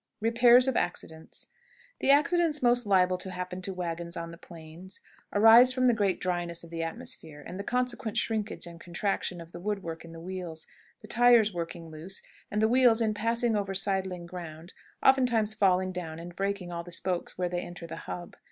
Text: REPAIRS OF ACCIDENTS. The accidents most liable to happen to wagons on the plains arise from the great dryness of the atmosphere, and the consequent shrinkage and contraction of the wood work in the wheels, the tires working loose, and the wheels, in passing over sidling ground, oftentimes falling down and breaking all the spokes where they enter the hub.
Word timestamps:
REPAIRS 0.19 0.67
OF 0.67 0.75
ACCIDENTS. 0.75 1.47
The 1.99 2.09
accidents 2.09 2.63
most 2.63 2.87
liable 2.87 3.19
to 3.19 3.29
happen 3.29 3.61
to 3.61 3.71
wagons 3.71 4.17
on 4.17 4.31
the 4.31 4.35
plains 4.39 4.99
arise 5.31 5.71
from 5.71 5.85
the 5.85 5.93
great 5.93 6.19
dryness 6.19 6.63
of 6.63 6.71
the 6.71 6.81
atmosphere, 6.81 7.43
and 7.45 7.59
the 7.59 7.63
consequent 7.63 8.17
shrinkage 8.17 8.65
and 8.65 8.79
contraction 8.81 9.39
of 9.39 9.51
the 9.51 9.59
wood 9.59 9.83
work 9.83 10.03
in 10.03 10.11
the 10.11 10.19
wheels, 10.19 10.65
the 11.01 11.07
tires 11.07 11.53
working 11.53 11.91
loose, 11.91 12.23
and 12.49 12.63
the 12.63 12.67
wheels, 12.67 12.99
in 12.99 13.13
passing 13.13 13.55
over 13.55 13.75
sidling 13.75 14.25
ground, 14.25 14.73
oftentimes 15.03 15.53
falling 15.53 15.91
down 15.91 16.17
and 16.17 16.35
breaking 16.35 16.71
all 16.71 16.83
the 16.83 16.89
spokes 16.89 17.37
where 17.37 17.47
they 17.47 17.61
enter 17.61 17.85
the 17.85 17.97
hub. 18.07 18.35